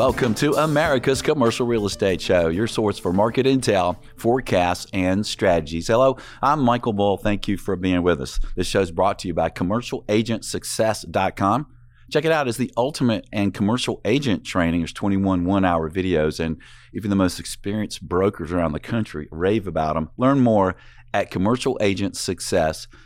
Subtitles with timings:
[0.00, 5.88] Welcome to America's Commercial Real Estate Show, your source for market intel, forecasts, and strategies.
[5.88, 7.18] Hello, I'm Michael Bull.
[7.18, 8.40] Thank you for being with us.
[8.56, 11.66] This show is brought to you by CommercialAgentSuccess.com.
[12.10, 14.80] Check it out as the ultimate and commercial agent training.
[14.80, 16.58] There's 21 one hour videos, and
[16.92, 20.10] even the most experienced brokers around the country rave about them.
[20.16, 20.76] Learn more
[21.14, 22.98] at CommercialAgentSuccess.com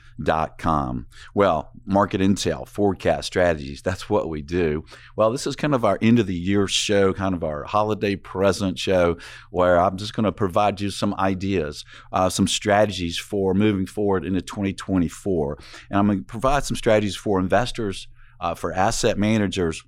[0.58, 1.06] com.
[1.34, 4.84] Well, market intel, forecast strategies, that's what we do.
[5.16, 8.16] Well, this is kind of our end of the year show, kind of our holiday
[8.16, 9.16] present show,
[9.50, 14.24] where I'm just going to provide you some ideas, uh, some strategies for moving forward
[14.24, 15.58] into 2024.
[15.90, 18.08] And I'm going to provide some strategies for investors,
[18.44, 19.82] uh, for asset managers,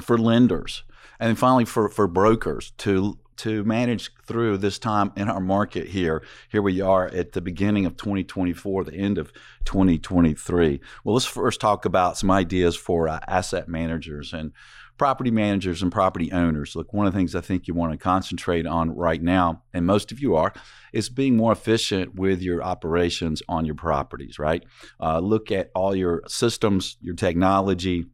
[0.00, 0.84] for lenders,
[1.20, 6.22] and finally for, for brokers to to manage through this time in our market here.
[6.50, 9.32] Here we are at the beginning of 2024, the end of
[9.64, 10.80] 2023.
[11.04, 14.52] Well, let's first talk about some ideas for uh, asset managers and
[14.96, 16.76] property managers and property owners.
[16.76, 19.86] Look, one of the things I think you want to concentrate on right now, and
[19.86, 20.52] most of you are,
[20.92, 24.64] is being more efficient with your operations on your properties, right?
[25.00, 28.06] Uh, look at all your systems, your technology,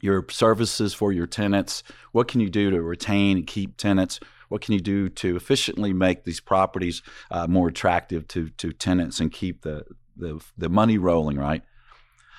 [0.00, 1.82] your services for your tenants.
[2.12, 4.20] What can you do to retain and keep tenants?
[4.48, 9.20] What can you do to efficiently make these properties uh, more attractive to to tenants
[9.20, 9.84] and keep the,
[10.16, 11.38] the the money rolling?
[11.38, 11.62] Right.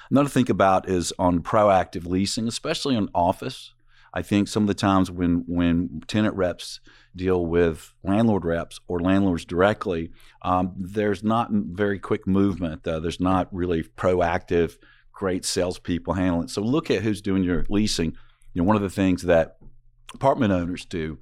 [0.10, 3.74] Another thing about is on proactive leasing, especially on office.
[4.14, 6.80] I think some of the times when when tenant reps
[7.16, 12.88] deal with landlord reps or landlords directly, um, there's not very quick movement.
[12.88, 14.78] Uh, there's not really proactive,
[15.12, 16.48] great salespeople handling.
[16.48, 18.18] So look at who's doing your leasing.
[18.54, 19.58] You know, one of the things that
[20.14, 21.20] apartment owners do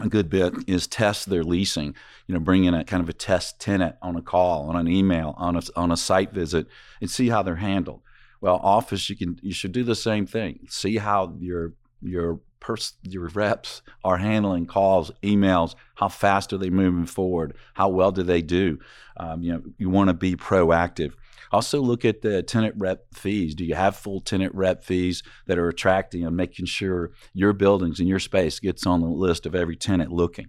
[0.00, 1.94] a good bit is test their leasing.
[2.26, 4.88] You know, bring in a kind of a test tenant on a call, on an
[4.88, 6.66] email, on a on a site visit,
[7.00, 8.02] and see how they're handled.
[8.40, 10.66] Well, office, you can you should do the same thing.
[10.68, 15.74] See how your your pers- your reps are handling calls, emails.
[15.96, 17.54] How fast are they moving forward?
[17.74, 18.78] How well do they do?
[19.16, 21.12] Um, you know, you want to be proactive.
[21.52, 23.54] Also, look at the tenant rep fees.
[23.54, 27.98] Do you have full tenant rep fees that are attracting and making sure your buildings
[27.98, 30.46] and your space gets on the list of every tenant looking?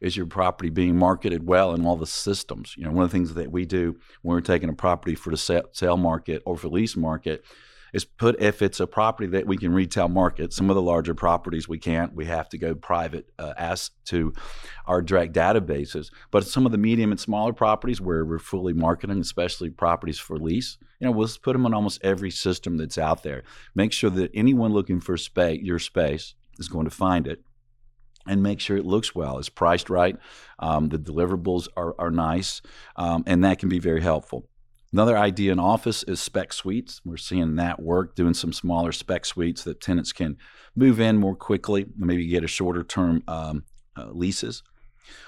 [0.00, 2.74] Is your property being marketed well in all the systems?
[2.76, 5.30] You know, one of the things that we do when we're taking a property for
[5.30, 5.36] the
[5.72, 7.44] sale market or for lease market
[7.94, 10.52] is put if it's a property that we can retail market.
[10.52, 12.12] Some of the larger properties we can't.
[12.12, 14.32] We have to go private uh, as to
[14.86, 16.10] our direct databases.
[16.32, 20.36] But some of the medium and smaller properties where we're fully marketing, especially properties for
[20.36, 23.44] lease, you know, we'll put them on almost every system that's out there.
[23.76, 27.44] Make sure that anyone looking for space, your space, is going to find it
[28.26, 29.38] and make sure it looks well.
[29.38, 30.16] It's priced right.
[30.58, 32.60] Um, the deliverables are, are nice,
[32.96, 34.48] um, and that can be very helpful.
[34.94, 37.00] Another idea in office is spec suites.
[37.04, 40.36] We're seeing that work, doing some smaller spec suites that tenants can
[40.76, 43.64] move in more quickly, maybe get a shorter term um,
[43.96, 44.62] uh, leases.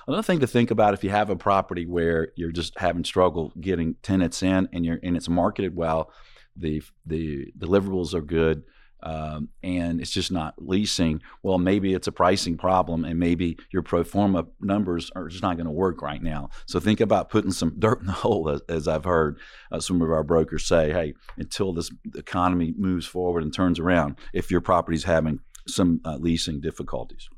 [0.06, 3.52] Another thing to think about if you have a property where you're just having struggle
[3.60, 6.12] getting tenants in and you're and it's marketed well,
[6.54, 8.62] the the deliverables are good,
[9.06, 13.82] um, and it's just not leasing, well, maybe it's a pricing problem, and maybe your
[13.82, 16.48] pro forma numbers are just not going to work right now.
[16.66, 19.38] So think about putting some dirt in the hole, as, as I've heard
[19.70, 20.90] uh, some of our brokers say.
[20.90, 25.38] Hey, until this economy moves forward and turns around, if your property's having
[25.68, 27.28] some uh, leasing difficulties.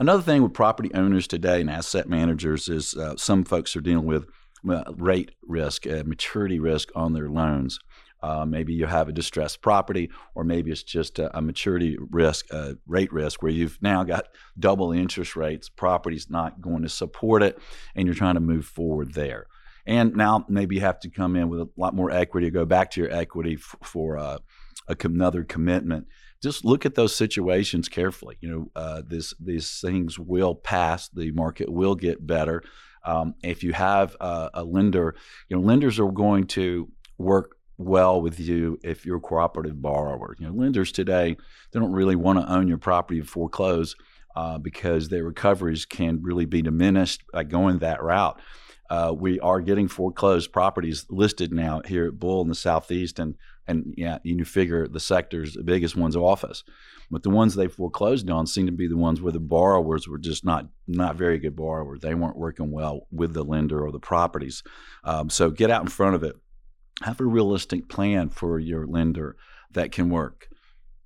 [0.00, 4.06] Another thing with property owners today and asset managers is uh, some folks are dealing
[4.06, 4.26] with
[4.68, 7.78] uh, rate risk, maturity risk on their loans.
[8.22, 12.50] Uh, maybe you have a distressed property, or maybe it's just a, a maturity risk,
[12.52, 14.26] a rate risk, where you've now got
[14.58, 17.58] double interest rates, property's not going to support it,
[17.94, 19.46] and you're trying to move forward there.
[19.86, 22.90] And now maybe you have to come in with a lot more equity, go back
[22.92, 24.38] to your equity f- for uh,
[24.86, 26.06] a, another commitment.
[26.42, 28.36] Just look at those situations carefully.
[28.40, 31.08] You know, uh, this these things will pass.
[31.08, 32.62] The market will get better.
[33.04, 35.14] Um, if you have a, a lender,
[35.48, 36.88] you know, lenders are going to
[37.18, 40.36] work well with you if you're a cooperative borrower.
[40.38, 41.36] You know, lenders today
[41.72, 43.96] they don't really want to own your property and foreclose
[44.36, 48.40] uh, because their recoveries can really be diminished by going that route.
[48.88, 53.36] Uh, we are getting foreclosed properties listed now here at Bull in the southeast, and
[53.68, 56.64] and yeah, you figure the sectors, the biggest ones office,
[57.08, 60.18] but the ones they foreclosed on seem to be the ones where the borrowers were
[60.18, 62.00] just not not very good borrowers.
[62.00, 64.64] They weren't working well with the lender or the properties.
[65.04, 66.34] Um, so get out in front of it
[67.02, 69.36] have a realistic plan for your lender
[69.72, 70.48] that can work.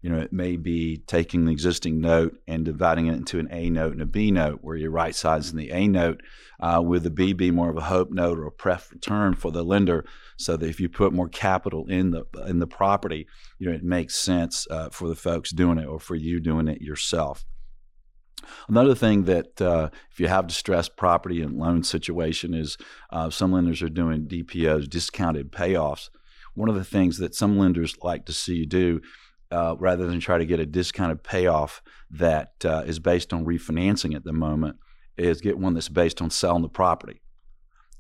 [0.03, 3.71] You know, it may be taking the existing note and dividing it into an A
[3.71, 6.21] note and a B note, where you're right sizing the A note
[6.61, 9.51] uh, with the B be more of a hope note or a pref return for
[9.51, 10.05] the lender,
[10.37, 13.27] so that if you put more capital in the in the property,
[13.59, 16.69] you know, it makes sense uh, for the folks doing it or for you doing
[16.69, 17.47] it yourself.
[18.69, 22.77] Another thing that uh, if you have distressed property and loan situation is
[23.11, 26.11] uh, some lenders are doing DPOs, discounted payoffs.
[26.55, 29.01] One of the things that some lenders like to see you do,
[29.51, 34.15] uh, rather than try to get a discounted payoff that uh, is based on refinancing
[34.15, 34.77] at the moment,
[35.17, 37.21] is get one that's based on selling the property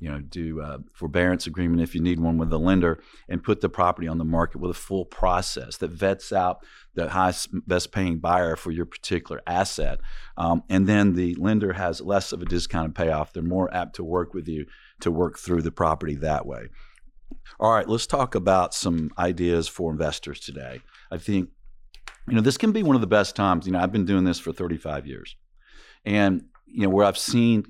[0.04, 3.62] you know, do a forbearance agreement if you need one with the lender, and put
[3.62, 6.62] the property on the market with a full process that vets out
[6.92, 9.98] the highest, best paying buyer for your particular asset.
[10.36, 13.32] Um, and then the lender has less of a discounted payoff.
[13.32, 14.66] They're more apt to work with you
[15.00, 16.68] to work through the property that way.
[17.58, 20.82] All right, let's talk about some ideas for investors today.
[21.10, 21.48] I think,
[22.28, 23.64] you know, this can be one of the best times.
[23.64, 25.34] You know, I've been doing this for 35 years.
[26.04, 27.64] And, you know, where I've seen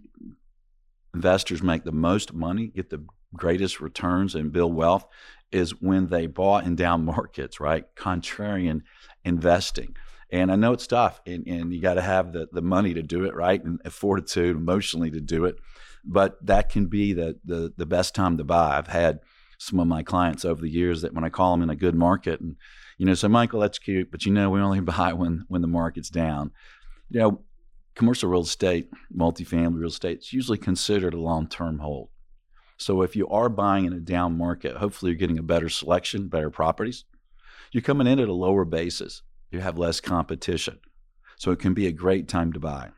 [1.14, 5.06] investors make the most money, get the greatest returns, and build wealth
[5.52, 7.84] is when they bought in down markets, right?
[7.96, 8.82] Contrarian
[9.24, 9.96] investing.
[10.30, 13.02] And I know it's tough, and, and you got to have the, the money to
[13.02, 13.62] do it, right?
[13.62, 15.56] And fortitude emotionally to do it.
[16.04, 18.76] But that can be the, the, the best time to buy.
[18.76, 19.20] I've had
[19.58, 21.94] some of my clients over the years that when I call them in a good
[21.94, 22.56] market, and
[22.98, 25.68] you know, say, Michael, that's cute, but you know, we only buy when when the
[25.68, 26.50] market's down.
[27.10, 27.40] You know,
[27.94, 32.08] commercial real estate, multifamily real estate, it's usually considered a long term hold.
[32.76, 36.28] So if you are buying in a down market, hopefully you're getting a better selection,
[36.28, 37.04] better properties.
[37.70, 39.22] You're coming in at a lower basis.
[39.50, 40.80] You have less competition.
[41.36, 42.90] So it can be a great time to buy.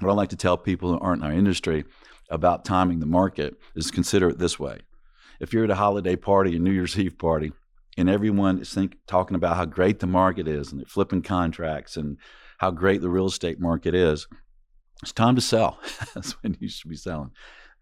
[0.00, 1.84] What I like to tell people who aren't in our industry
[2.30, 4.80] about timing the market is consider it this way.
[5.40, 7.52] If you're at a holiday party, a New Year's Eve party,
[7.96, 11.96] and everyone is think, talking about how great the market is and they're flipping contracts
[11.96, 12.18] and
[12.58, 14.28] how great the real estate market is.
[15.02, 15.80] It's time to sell.
[16.14, 17.30] That's when you should be selling.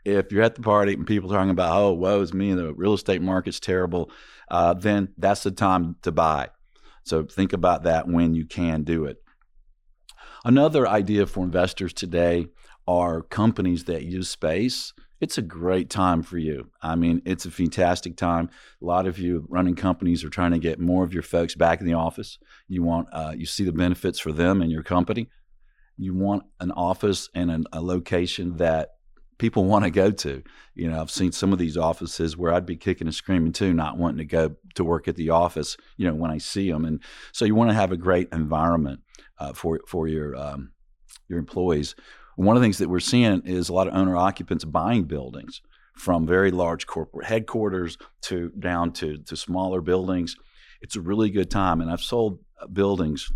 [0.04, 2.72] If you're at the party and people are talking about, oh, woe is me, the
[2.72, 4.12] real estate market's terrible,
[4.48, 6.50] uh, then that's the time to buy.
[7.02, 9.16] So think about that when you can do it.
[10.44, 12.46] Another idea for investors today
[12.86, 16.70] are companies that use space it's a great time for you.
[16.82, 18.50] I mean, it's a fantastic time.
[18.82, 21.80] A lot of you running companies are trying to get more of your folks back
[21.80, 22.38] in the office.
[22.68, 25.28] You want, uh, you see the benefits for them and your company.
[25.96, 28.90] You want an office and an, a location that
[29.38, 30.42] people want to go to.
[30.74, 33.72] You know, I've seen some of these offices where I'd be kicking and screaming too,
[33.72, 35.78] not wanting to go to work at the office.
[35.96, 37.00] You know, when I see them, and
[37.32, 39.00] so you want to have a great environment
[39.38, 40.72] uh, for for your um,
[41.28, 41.94] your employees
[42.36, 45.62] one of the things that we're seeing is a lot of owner occupants buying buildings
[45.94, 50.36] from very large corporate headquarters to down to, to smaller buildings.
[50.82, 51.80] It's a really good time.
[51.80, 53.32] And I've sold uh, buildings,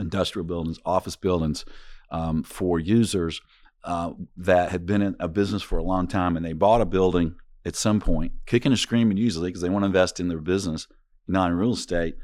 [0.00, 1.66] industrial buildings, office buildings
[2.10, 3.42] um, for users
[3.84, 6.86] uh, that had been in a business for a long time and they bought a
[6.86, 7.34] building
[7.66, 10.86] at some point, kicking and screaming usually because they want to invest in their business,
[11.28, 12.16] not in real estate.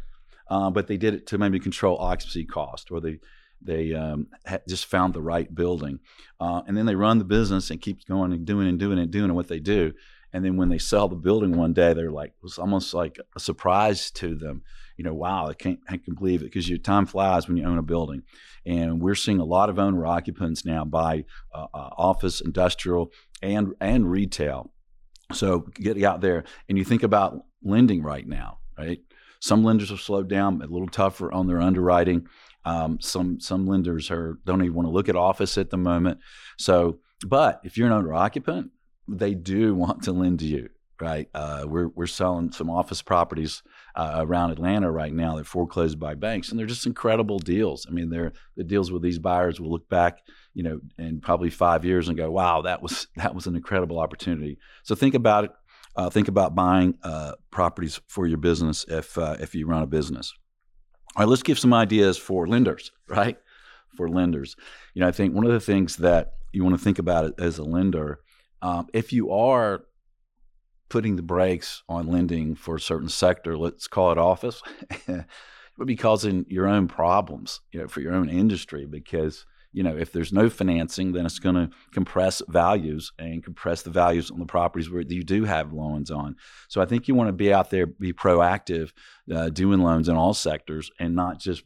[0.48, 3.18] Uh, but they did it to maybe control occupancy cost or they
[3.62, 6.00] they um, ha- just found the right building,
[6.40, 9.10] uh, and then they run the business and keep going and doing and doing and
[9.10, 9.92] doing what they do.
[10.32, 13.18] And then when they sell the building one day, they're like, it was almost like
[13.34, 14.62] a surprise to them.
[14.96, 17.64] You know, wow, I can't, I can believe it because your time flies when you
[17.64, 18.22] own a building.
[18.64, 23.10] And we're seeing a lot of owner occupants now buy uh, uh, office, industrial,
[23.42, 24.70] and and retail.
[25.32, 29.00] So get out there and you think about lending right now, right?
[29.40, 32.26] Some lenders have slowed down, a little tougher on their underwriting.
[32.64, 36.20] Um, some some lenders are don't even want to look at office at the moment.
[36.58, 38.70] So, but if you're an owner occupant,
[39.08, 40.68] they do want to lend to you,
[41.00, 41.28] right?
[41.34, 43.62] Uh, we're we're selling some office properties
[43.94, 47.86] uh, around Atlanta right now that foreclosed by banks, and they're just incredible deals.
[47.88, 50.18] I mean, they're the deals with these buyers will look back,
[50.54, 53.98] you know, in probably five years and go, "Wow, that was that was an incredible
[53.98, 55.50] opportunity." So think about it.
[55.96, 59.86] Uh, think about buying uh, properties for your business if uh, if you run a
[59.86, 60.32] business.
[61.16, 63.36] All right, let's give some ideas for lenders, right?
[63.96, 64.56] For lenders.
[64.94, 67.58] You know, I think one of the things that you want to think about as
[67.58, 68.20] a lender,
[68.62, 69.82] um, if you are
[70.88, 74.62] putting the brakes on lending for a certain sector, let's call it office,
[75.08, 75.24] it
[75.78, 79.96] would be causing your own problems, you know, for your own industry because you know,
[79.96, 84.38] if there's no financing, then it's going to compress values and compress the values on
[84.38, 86.36] the properties where you do have loans on.
[86.68, 88.92] So I think you want to be out there, be proactive,
[89.32, 91.62] uh, doing loans in all sectors, and not just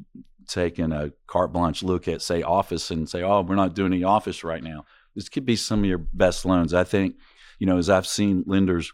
[0.46, 4.04] taking a carte blanche look at, say, office and say, oh, we're not doing any
[4.04, 4.84] office right now.
[5.14, 6.74] This could be some of your best loans.
[6.74, 7.16] I think,
[7.58, 8.92] you know, as I've seen lenders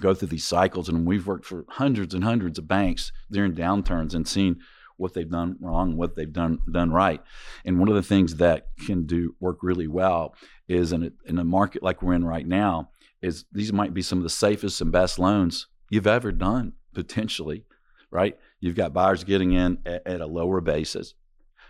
[0.00, 4.14] go through these cycles, and we've worked for hundreds and hundreds of banks during downturns
[4.14, 4.60] and seen
[4.98, 7.22] what they've done wrong, what they've done done right.
[7.64, 10.34] And one of the things that can do work really well
[10.68, 12.90] is in a, in a market like we're in right now
[13.22, 17.64] is these might be some of the safest and best loans you've ever done potentially,
[18.10, 18.38] right?
[18.60, 21.14] You've got buyers getting in at, at a lower basis.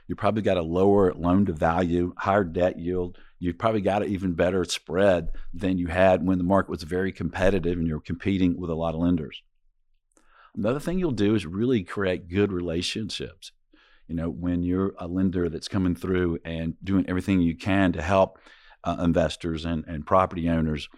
[0.06, 3.18] You probably got a lower loan to value, higher debt yield.
[3.38, 7.12] You've probably got an even better spread than you had when the market was very
[7.12, 9.42] competitive and you're competing with a lot of lenders.
[10.56, 13.52] Another thing you'll do is really create good relationships.
[14.08, 18.02] You know, when you're a lender that's coming through and doing everything you can to
[18.02, 18.38] help
[18.82, 20.88] uh, investors and, and property owners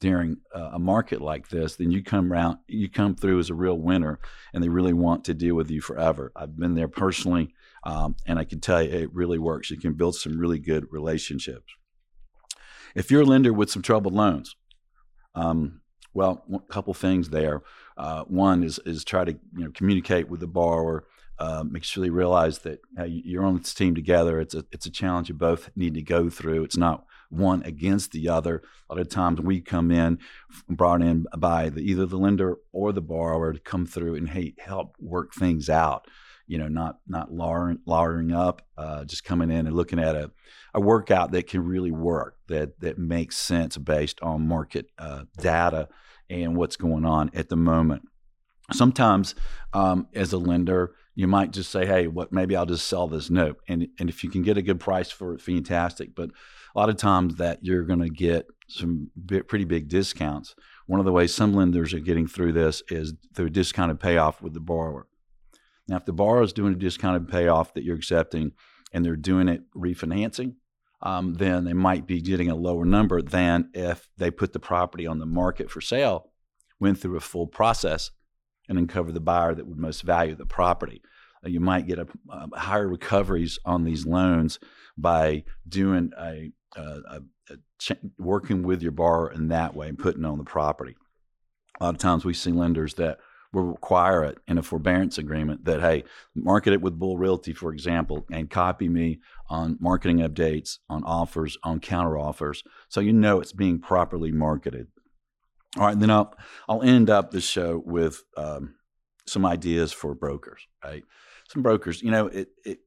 [0.00, 3.54] during uh, a market like this, then you come around, you come through as a
[3.54, 4.18] real winner,
[4.54, 6.32] and they really want to deal with you forever.
[6.34, 7.52] I've been there personally,
[7.84, 9.70] um, and I can tell you it really works.
[9.70, 11.74] You can build some really good relationships.
[12.94, 14.56] If you're a lender with some troubled loans,
[15.34, 15.79] um,
[16.14, 17.62] well, a couple things there.
[17.96, 21.04] Uh, one is is try to you know communicate with the borrower,
[21.38, 24.40] uh, make sure they realize that uh, you're on this team together.
[24.40, 26.64] It's a it's a challenge you both need to go through.
[26.64, 28.62] It's not one against the other.
[28.88, 30.18] A lot of times we come in
[30.68, 34.54] brought in by the, either the lender or the borrower to come through and hey,
[34.58, 36.06] help work things out.
[36.50, 40.32] You know, not not lowering, lowering up, uh, just coming in and looking at a,
[40.74, 45.88] a workout that can really work, that that makes sense based on market uh, data
[46.28, 48.02] and what's going on at the moment.
[48.72, 49.36] Sometimes,
[49.72, 52.32] um, as a lender, you might just say, "Hey, what?
[52.32, 55.10] Maybe I'll just sell this note," and and if you can get a good price
[55.10, 56.16] for it, fantastic.
[56.16, 56.30] But
[56.74, 60.56] a lot of times that you're going to get some pretty big discounts.
[60.86, 64.54] One of the ways some lenders are getting through this is through discounted payoff with
[64.54, 65.06] the borrower.
[65.90, 68.52] Now, if the borrower is doing a discounted payoff that you're accepting,
[68.92, 70.54] and they're doing it refinancing,
[71.02, 75.04] um, then they might be getting a lower number than if they put the property
[75.04, 76.30] on the market for sale,
[76.78, 78.12] went through a full process,
[78.68, 81.02] and uncover the buyer that would most value the property.
[81.44, 84.60] Uh, you might get a, a, higher recoveries on these loans
[84.96, 90.24] by doing a, a, a ch- working with your borrower in that way and putting
[90.24, 90.94] on the property.
[91.80, 93.18] A lot of times we see lenders that
[93.52, 96.04] will require it in a forbearance agreement that hey
[96.34, 101.56] market it with bull realty for example and copy me on marketing updates on offers
[101.64, 104.86] on counter offers so you know it's being properly marketed
[105.78, 106.34] all right then i'll,
[106.68, 108.74] I'll end up this show with um,
[109.26, 111.02] some ideas for brokers right
[111.48, 112.78] some brokers you know it, it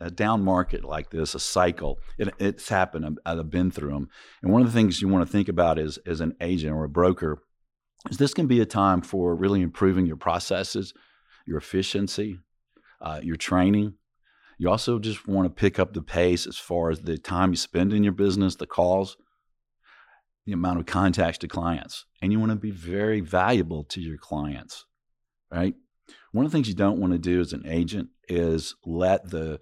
[0.00, 3.18] a down market like this, a cycle, it, it's happened.
[3.24, 4.08] I've been through them.
[4.42, 6.84] And one of the things you want to think about is as an agent or
[6.84, 7.42] a broker
[8.10, 10.94] is this can be a time for really improving your processes,
[11.46, 12.38] your efficiency,
[13.00, 13.94] uh, your training.
[14.58, 17.56] You also just want to pick up the pace as far as the time you
[17.56, 19.16] spend in your business, the calls,
[20.46, 22.06] the amount of contacts to clients.
[22.22, 24.86] And you want to be very valuable to your clients,
[25.50, 25.74] right?
[26.32, 29.60] One of the things you don't want to do as an agent is let the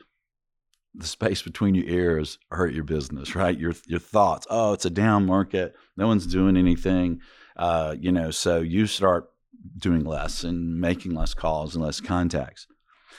[0.97, 3.59] the space between your ears hurt your business, right?
[3.59, 4.47] Your your thoughts.
[4.49, 5.75] Oh, it's a down market.
[5.97, 7.21] No one's doing anything.
[7.57, 9.31] Uh, you know, so you start
[9.79, 12.67] doing less and making less calls and less contacts.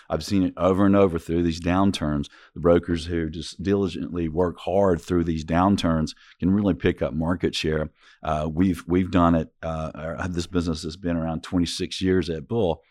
[0.09, 2.29] I've seen it over and over through these downturns.
[2.53, 7.55] The brokers who just diligently work hard through these downturns can really pick up market
[7.55, 7.89] share.
[8.21, 9.49] Uh, we've we've done it.
[9.63, 12.83] Uh, this business has been around 26 years at Bull,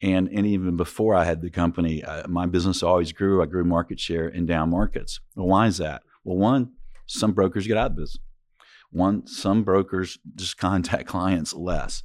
[0.00, 3.42] and and even before I had the company, uh, my business always grew.
[3.42, 5.20] I grew market share in down markets.
[5.34, 6.02] Well, why is that?
[6.24, 6.72] Well, one,
[7.06, 8.18] some brokers get out of business.
[8.90, 12.02] One, some brokers just contact clients less.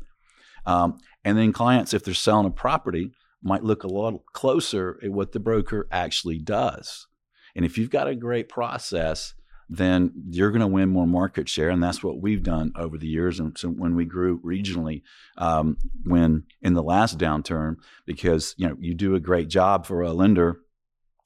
[0.66, 3.12] Um, and then clients, if they're selling a property,
[3.42, 7.08] might look a lot closer at what the broker actually does.
[7.56, 9.34] And if you've got a great process,
[9.68, 11.70] then you're going to win more market share.
[11.70, 13.40] And that's what we've done over the years.
[13.40, 15.02] And so when we grew regionally,
[15.38, 20.02] um, when in the last downturn, because you know you do a great job for
[20.02, 20.60] a lender,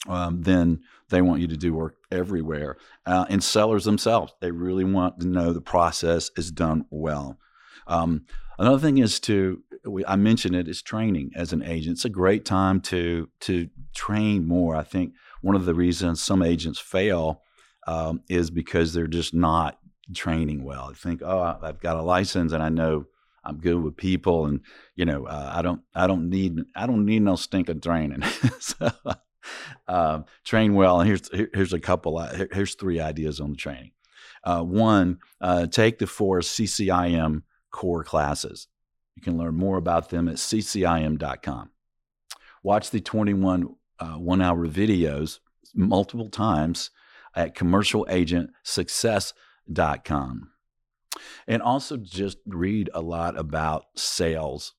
[0.08, 2.78] um, then they want you to do work everywhere.
[3.06, 7.38] Uh, and sellers themselves, they really want to know the process is done well.
[7.88, 8.26] Um,
[8.58, 11.98] another thing is to we, I mentioned it is training as an agent.
[11.98, 14.76] It's a great time to to train more.
[14.76, 17.44] I think one of the reasons some agents fail
[17.88, 19.78] um, is because they're just not
[20.16, 20.88] training well.
[20.88, 23.06] They think, oh, I've got a license and I know
[23.46, 24.62] I'm good with people, and
[24.96, 28.24] you know, uh, I don't, I don't need, I don't need no stinking training.
[28.60, 28.90] so,
[29.88, 31.00] uh, train well.
[31.00, 32.20] And here's here's a couple.
[32.52, 33.92] Here's three ideas on the training.
[34.44, 38.68] Uh, one, uh, take the four CCIM core classes.
[39.16, 41.70] You can learn more about them at ccim.com.
[42.64, 45.40] Watch the 21 uh, one hour videos
[45.74, 46.90] multiple times
[47.36, 50.52] at commercialagentsuccess.com.
[51.48, 54.74] And also just read a lot about sales,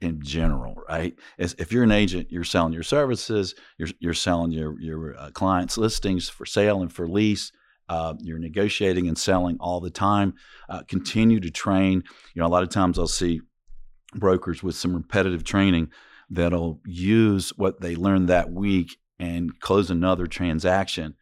[0.00, 1.14] in general, right?
[1.38, 5.30] As if you're an agent, you're selling your services, you're, you're selling your, your uh,
[5.30, 7.52] clients' listings for sale and for lease.
[7.88, 10.34] Uh, you're negotiating and selling all the time.
[10.68, 12.04] Uh, continue to train.
[12.34, 13.40] You know, a lot of times I'll see
[14.14, 15.90] brokers with some repetitive training
[16.30, 21.14] that'll use what they learned that week and close another transaction.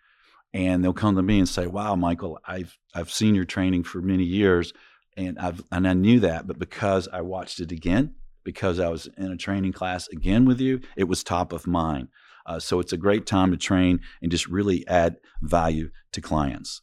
[0.52, 4.00] And they'll come to me and say, "Wow, Michael, I've I've seen your training for
[4.00, 4.72] many years,
[5.16, 8.14] and I've and I knew that, but because I watched it again,
[8.48, 12.08] because I was in a training class again with you, it was top of mind.
[12.46, 16.80] Uh, so it's a great time to train and just really add value to clients.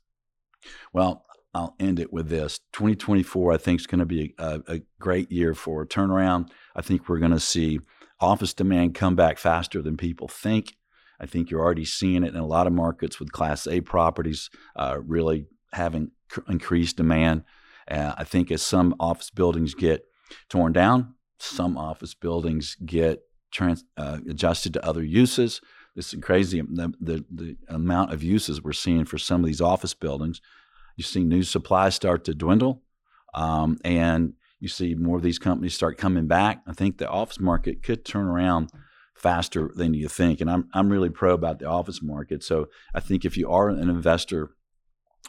[0.93, 2.59] Well, I'll end it with this.
[2.73, 6.49] 2024, I think, is going to be a, a great year for a turnaround.
[6.75, 7.79] I think we're going to see
[8.19, 10.75] office demand come back faster than people think.
[11.19, 14.51] I think you're already seeing it in a lot of markets with Class A properties
[14.75, 17.43] uh, really having cr- increased demand.
[17.89, 20.05] Uh, I think as some office buildings get
[20.49, 25.61] torn down, some office buildings get trans, uh, adjusted to other uses.
[25.95, 26.61] This is crazy.
[26.61, 30.41] The, the, the amount of uses we're seeing for some of these office buildings.
[30.97, 32.81] You see new supply start to dwindle,
[33.33, 36.61] um, and you see more of these companies start coming back.
[36.67, 38.71] I think the office market could turn around
[39.13, 42.43] faster than you think, and I'm I'm really pro about the office market.
[42.43, 44.51] So I think if you are an investor,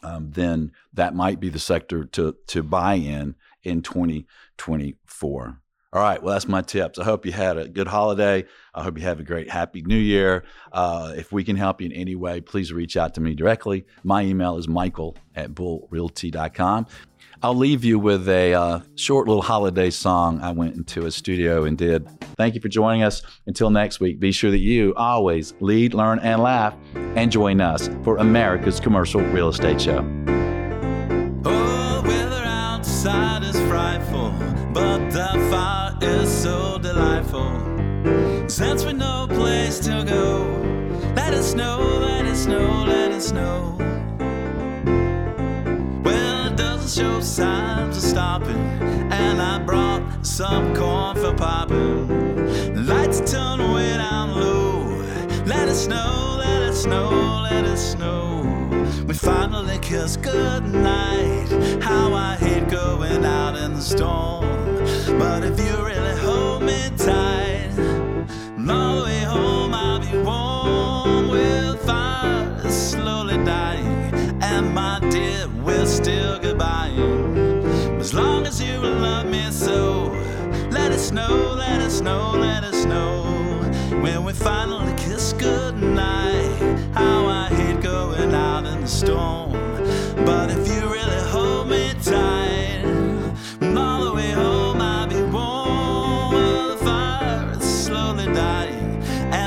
[0.03, 5.61] um, then that might be the sector to to buy in in 2024.
[5.93, 6.21] All right.
[6.21, 6.99] Well, that's my tips.
[6.99, 8.45] I hope you had a good holiday.
[8.75, 10.43] I hope you have a great, happy new year.
[10.71, 13.85] Uh, if we can help you in any way, please reach out to me directly.
[14.03, 16.87] My email is michael at bullrealty.com.
[17.41, 21.65] I'll leave you with a uh, short little holiday song I went into a studio
[21.65, 22.07] and did.
[22.35, 23.21] Thank you for joining us.
[23.45, 27.89] Until next week, be sure that you always lead, learn, and laugh, and join us
[28.03, 30.03] for America's Commercial Real Estate Show.
[36.03, 37.51] Is so delightful.
[38.47, 40.45] Since we no place to go,
[41.15, 43.75] let it snow, let it snow, let it snow.
[46.03, 48.57] Well, it doesn't show signs of stopping,
[49.11, 52.85] and I brought some corn for popping.
[52.85, 54.83] Lights turn way down low.
[55.45, 58.43] Let it snow, let it snow, let it snow.
[59.07, 61.49] We finally kiss goodnight.
[61.81, 64.56] How I hate going out in the storm.
[65.07, 67.69] But if you really hold me tight,
[68.69, 74.13] all the way home I'll be warm with fire slowly dying.
[74.41, 77.99] And my dear, we're still goodbying.
[77.99, 80.11] As long as you love me so,
[80.71, 83.23] let it snow, let it snow, let it snow.
[84.01, 86.51] When we finally kiss goodnight,
[86.93, 89.46] how I hate going out in the storm.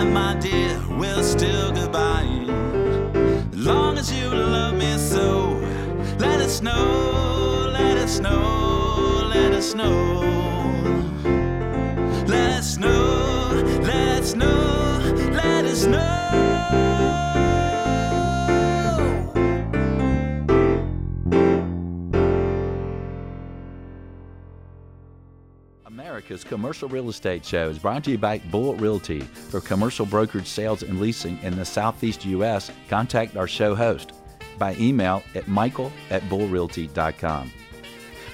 [0.01, 2.49] And my dear, we're still goodbying.
[3.53, 5.51] As long as you love me so,
[6.19, 10.10] let it snow, let it snow, let it snow.
[26.51, 29.21] Commercial Real Estate Show is brought to you by Bull Realty.
[29.21, 34.15] For commercial brokerage sales and leasing in the Southeast U.S., contact our show host
[34.59, 37.53] by email at michael at bullrealty.com.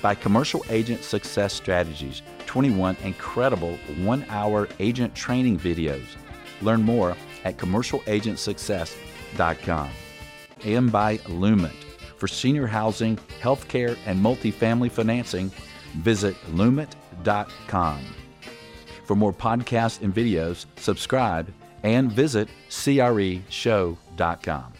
[0.00, 6.06] By Commercial Agent Success Strategies, 21 incredible one hour agent training videos.
[6.62, 9.90] Learn more at commercialagentsuccess.com.
[10.64, 11.84] And by Lument.
[12.16, 15.52] For senior housing, healthcare, and multifamily financing,
[15.96, 16.34] visit
[19.04, 24.72] For more podcasts and videos, subscribe and visit creshow.com.